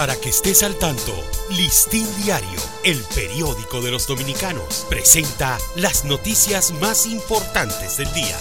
Para 0.00 0.16
que 0.16 0.30
estés 0.30 0.62
al 0.62 0.76
tanto, 0.76 1.12
Listín 1.50 2.06
Diario, 2.24 2.58
el 2.84 3.04
periódico 3.14 3.82
de 3.82 3.90
los 3.90 4.06
dominicanos, 4.06 4.86
presenta 4.88 5.58
las 5.76 6.06
noticias 6.06 6.72
más 6.80 7.04
importantes 7.04 7.98
del 7.98 8.10
día. 8.14 8.38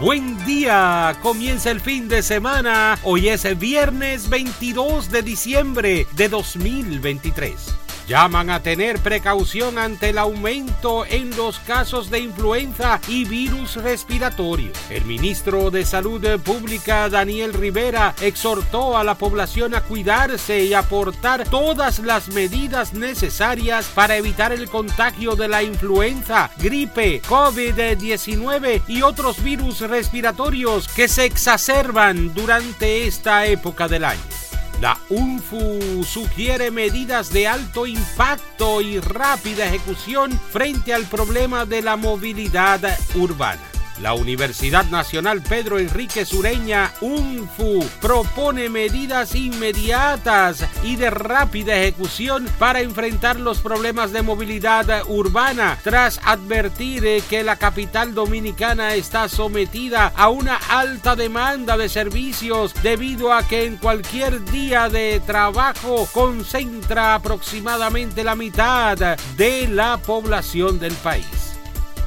Buen 0.00 0.44
día, 0.44 1.16
comienza 1.22 1.70
el 1.70 1.80
fin 1.80 2.08
de 2.08 2.24
semana. 2.24 2.98
Hoy 3.04 3.28
es 3.28 3.44
el 3.44 3.54
viernes 3.54 4.28
22 4.28 5.12
de 5.12 5.22
diciembre 5.22 6.08
de 6.16 6.28
2023. 6.28 7.85
Llaman 8.06 8.50
a 8.50 8.62
tener 8.62 9.00
precaución 9.00 9.78
ante 9.78 10.10
el 10.10 10.18
aumento 10.18 11.04
en 11.04 11.36
los 11.36 11.58
casos 11.58 12.08
de 12.08 12.20
influenza 12.20 13.00
y 13.08 13.24
virus 13.24 13.74
respiratorio. 13.74 14.70
El 14.90 15.04
ministro 15.04 15.72
de 15.72 15.84
Salud 15.84 16.24
Pública, 16.40 17.08
Daniel 17.08 17.52
Rivera, 17.52 18.14
exhortó 18.20 18.96
a 18.96 19.02
la 19.02 19.16
población 19.16 19.74
a 19.74 19.80
cuidarse 19.80 20.64
y 20.64 20.72
aportar 20.72 21.48
todas 21.48 21.98
las 21.98 22.28
medidas 22.28 22.94
necesarias 22.94 23.86
para 23.92 24.16
evitar 24.16 24.52
el 24.52 24.70
contagio 24.70 25.34
de 25.34 25.48
la 25.48 25.64
influenza, 25.64 26.50
gripe, 26.58 27.20
COVID-19 27.22 28.82
y 28.86 29.02
otros 29.02 29.42
virus 29.42 29.80
respiratorios 29.80 30.86
que 30.86 31.08
se 31.08 31.24
exacerban 31.24 32.32
durante 32.34 33.08
esta 33.08 33.46
época 33.46 33.88
del 33.88 34.04
año. 34.04 34.35
La 34.80 34.98
UNFU 35.08 36.04
sugiere 36.04 36.70
medidas 36.70 37.32
de 37.32 37.48
alto 37.48 37.86
impacto 37.86 38.82
y 38.82 39.00
rápida 39.00 39.64
ejecución 39.64 40.38
frente 40.52 40.92
al 40.92 41.04
problema 41.04 41.64
de 41.64 41.80
la 41.80 41.96
movilidad 41.96 42.80
urbana. 43.14 43.75
La 44.00 44.12
Universidad 44.12 44.84
Nacional 44.86 45.42
Pedro 45.42 45.78
Enrique 45.78 46.26
Sureña, 46.26 46.92
UNFU, 47.00 47.82
propone 48.00 48.68
medidas 48.68 49.34
inmediatas 49.34 50.64
y 50.82 50.96
de 50.96 51.08
rápida 51.08 51.76
ejecución 51.76 52.46
para 52.58 52.80
enfrentar 52.80 53.40
los 53.40 53.60
problemas 53.60 54.12
de 54.12 54.20
movilidad 54.20 55.02
urbana, 55.08 55.78
tras 55.82 56.20
advertir 56.24 57.22
que 57.30 57.42
la 57.42 57.56
capital 57.56 58.14
dominicana 58.14 58.94
está 58.94 59.28
sometida 59.28 60.12
a 60.14 60.28
una 60.28 60.56
alta 60.56 61.16
demanda 61.16 61.76
de 61.76 61.88
servicios 61.88 62.74
debido 62.82 63.32
a 63.32 63.46
que 63.48 63.64
en 63.64 63.76
cualquier 63.76 64.44
día 64.44 64.90
de 64.90 65.20
trabajo 65.24 66.06
concentra 66.12 67.14
aproximadamente 67.14 68.24
la 68.24 68.36
mitad 68.36 69.16
de 69.36 69.68
la 69.68 69.96
población 69.96 70.78
del 70.78 70.94
país. 70.94 71.45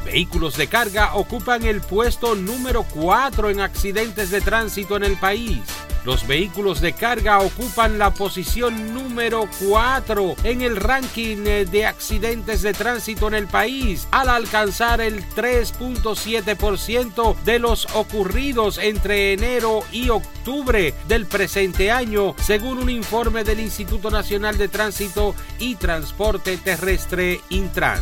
Vehículos 0.05 0.57
de 0.57 0.67
carga 0.67 1.15
ocupan 1.15 1.63
el 1.63 1.81
puesto 1.81 2.35
número 2.35 2.83
4 2.83 3.49
en 3.49 3.59
accidentes 3.59 4.31
de 4.31 4.39
tránsito 4.41 4.95
en 4.95 5.03
el 5.03 5.17
país. 5.17 5.59
Los 6.05 6.25
vehículos 6.25 6.79
de 6.79 6.93
carga 6.93 7.39
ocupan 7.39 7.99
la 7.99 8.13
posición 8.13 8.93
número 8.93 9.49
4 9.67 10.37
en 10.43 10.61
el 10.61 10.77
ranking 10.77 11.43
de 11.43 11.85
accidentes 11.85 12.61
de 12.61 12.71
tránsito 12.71 13.27
en 13.27 13.33
el 13.33 13.47
país, 13.47 14.07
al 14.11 14.29
alcanzar 14.29 15.01
el 15.01 15.27
3.7% 15.29 17.35
de 17.43 17.59
los 17.59 17.85
ocurridos 17.93 18.77
entre 18.77 19.33
enero 19.33 19.81
y 19.91 20.07
octubre 20.09 20.93
del 21.09 21.25
presente 21.25 21.91
año, 21.91 22.33
según 22.41 22.77
un 22.79 22.89
informe 22.89 23.43
del 23.43 23.59
Instituto 23.59 24.09
Nacional 24.09 24.57
de 24.57 24.69
Tránsito 24.69 25.35
y 25.59 25.75
Transporte 25.75 26.55
Terrestre 26.57 27.41
Intran. 27.49 28.01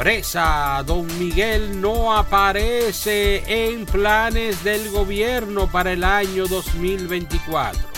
Presa, 0.00 0.82
don 0.86 1.06
Miguel 1.18 1.78
no 1.78 2.16
aparece 2.16 3.42
en 3.46 3.84
planes 3.84 4.64
del 4.64 4.90
gobierno 4.90 5.70
para 5.70 5.92
el 5.92 6.04
año 6.04 6.46
2024. 6.46 7.89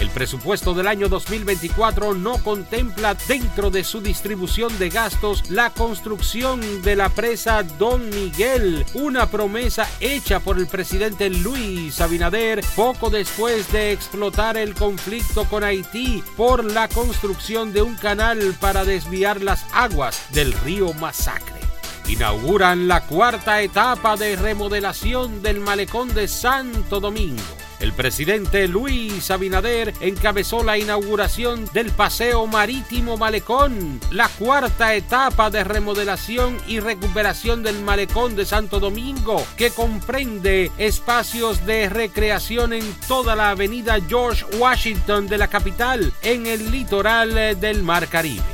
El 0.00 0.08
presupuesto 0.08 0.72
del 0.72 0.86
año 0.86 1.10
2024 1.10 2.14
no 2.14 2.42
contempla 2.42 3.14
dentro 3.28 3.70
de 3.70 3.84
su 3.84 4.00
distribución 4.00 4.76
de 4.78 4.88
gastos 4.88 5.50
la 5.50 5.68
construcción 5.68 6.80
de 6.80 6.96
la 6.96 7.10
presa 7.10 7.62
Don 7.62 8.08
Miguel, 8.08 8.86
una 8.94 9.30
promesa 9.30 9.86
hecha 10.00 10.40
por 10.40 10.56
el 10.56 10.66
presidente 10.68 11.28
Luis 11.28 12.00
Abinader 12.00 12.64
poco 12.74 13.10
después 13.10 13.70
de 13.72 13.92
explotar 13.92 14.56
el 14.56 14.74
conflicto 14.74 15.44
con 15.44 15.64
Haití 15.64 16.24
por 16.34 16.64
la 16.64 16.88
construcción 16.88 17.74
de 17.74 17.82
un 17.82 17.94
canal 17.94 18.56
para 18.58 18.86
desviar 18.86 19.42
las 19.42 19.66
aguas 19.70 20.22
del 20.32 20.54
río 20.54 20.94
Masacre 20.94 21.60
inauguran 22.08 22.88
la 22.88 23.02
cuarta 23.02 23.60
etapa 23.60 24.16
de 24.16 24.34
remodelación 24.34 25.42
del 25.42 25.60
malecón 25.60 26.12
de 26.12 26.26
Santo 26.26 26.98
Domingo. 26.98 27.59
El 27.80 27.94
presidente 27.94 28.68
Luis 28.68 29.30
Abinader 29.30 29.94
encabezó 30.02 30.62
la 30.62 30.76
inauguración 30.76 31.64
del 31.72 31.90
Paseo 31.90 32.46
Marítimo 32.46 33.16
Malecón, 33.16 33.98
la 34.10 34.28
cuarta 34.28 34.94
etapa 34.94 35.48
de 35.48 35.64
remodelación 35.64 36.58
y 36.66 36.78
recuperación 36.80 37.62
del 37.62 37.80
Malecón 37.80 38.36
de 38.36 38.44
Santo 38.44 38.80
Domingo, 38.80 39.42
que 39.56 39.70
comprende 39.70 40.70
espacios 40.76 41.64
de 41.64 41.88
recreación 41.88 42.74
en 42.74 42.84
toda 43.08 43.34
la 43.34 43.50
avenida 43.50 43.96
George 44.06 44.44
Washington 44.58 45.26
de 45.26 45.38
la 45.38 45.48
capital, 45.48 46.12
en 46.20 46.46
el 46.46 46.70
litoral 46.70 47.58
del 47.58 47.82
Mar 47.82 48.08
Caribe. 48.08 48.44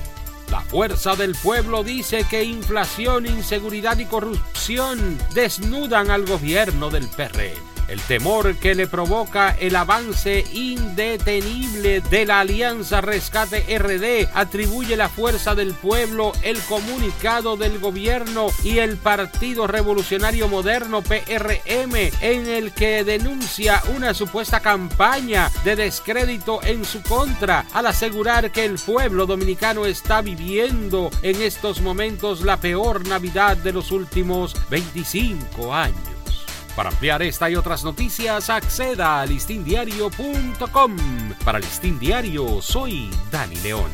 La 0.53 0.61
fuerza 0.61 1.17
del 1.17 1.35
pueblo 1.35 1.83
dice 1.83 2.25
que 2.31 2.45
inflación, 2.45 3.27
inseguridad 3.27 3.99
y 3.99 4.05
corrupción 4.05 5.19
desnudan 5.35 6.13
al 6.13 6.25
gobierno 6.27 6.91
del 6.91 7.09
PRM. 7.09 7.76
El 7.89 8.01
temor 8.01 8.57
que 8.57 8.75
le 8.75 8.87
provoca 8.89 9.57
el 9.61 9.77
avance 9.77 10.45
indetenible 10.53 12.01
de 12.01 12.27
la 12.27 12.41
Alianza 12.41 13.01
Rescate 13.01 13.79
RD 13.79 14.29
atribuye 14.35 14.97
la 14.97 15.09
fuerza 15.09 15.55
del 15.55 15.73
pueblo, 15.73 16.33
el 16.43 16.59
comunicado 16.63 17.57
del 17.57 17.79
gobierno 17.79 18.49
y 18.65 18.79
el 18.79 18.97
Partido 18.97 19.67
Revolucionario 19.67 20.49
Moderno 20.49 21.03
PRM 21.03 21.95
en 22.21 22.47
el 22.49 22.73
que 22.73 23.05
denuncia 23.05 23.83
una 23.95 24.15
supuesta 24.15 24.61
campaña 24.61 25.51
de 25.65 25.77
descrédito 25.77 26.61
en 26.65 26.85
su 26.85 27.03
contra 27.03 27.67
al 27.73 27.87
asegurar 27.87 28.51
que 28.51 28.65
el 28.65 28.79
pueblo 28.79 29.27
dominicano 29.27 29.87
está 29.87 30.23
viviendo 30.23 31.11
en 31.23 31.41
estos 31.41 31.81
momentos 31.81 32.41
la 32.41 32.57
peor 32.57 33.07
Navidad 33.07 33.57
de 33.57 33.73
los 33.73 33.93
últimos 33.93 34.57
25 34.71 35.73
años. 35.73 36.16
Para 36.77 36.91
ampliar 36.91 37.23
esta 37.23 37.49
y 37.49 37.57
otras 37.57 37.83
noticias, 37.85 38.51
acceda 38.51 39.23
a 39.23 39.27
listindiario.com. 39.27 40.97
Para 41.43 41.59
Listín 41.59 41.99
Diario, 41.99 42.61
soy 42.61 43.09
Dani 43.33 43.57
León. 43.57 43.91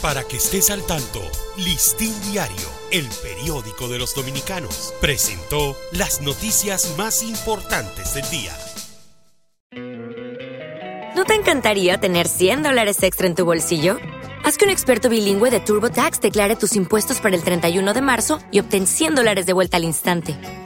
Para 0.00 0.24
que 0.24 0.38
estés 0.38 0.70
al 0.70 0.84
tanto, 0.86 1.20
Listín 1.58 2.14
Diario, 2.30 2.68
el 2.92 3.06
periódico 3.22 3.88
de 3.88 3.98
los 3.98 4.14
dominicanos, 4.14 4.94
presentó 5.02 5.76
las 5.92 6.22
noticias 6.22 6.94
más 6.96 7.22
importantes 7.22 8.14
del 8.14 8.30
día. 8.30 8.56
¿No 11.14 11.24
te 11.24 11.34
encantaría 11.34 11.98
tener 11.98 12.26
100 12.26 12.62
dólares 12.62 13.02
extra 13.02 13.26
en 13.26 13.34
tu 13.34 13.44
bolsillo? 13.44 13.98
Haz 14.44 14.56
que 14.56 14.64
un 14.64 14.70
experto 14.70 15.10
bilingüe 15.10 15.50
de 15.50 15.60
TurboTax 15.60 16.20
declare 16.20 16.56
tus 16.56 16.74
impuestos 16.76 17.20
para 17.20 17.36
el 17.36 17.42
31 17.42 17.92
de 17.92 18.00
marzo 18.00 18.38
y 18.50 18.60
obtén 18.60 18.86
100 18.86 19.14
dólares 19.14 19.44
de 19.44 19.52
vuelta 19.52 19.76
al 19.76 19.84
instante. 19.84 20.65